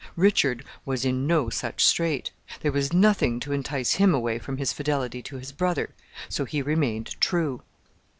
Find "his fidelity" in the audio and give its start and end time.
4.57-5.21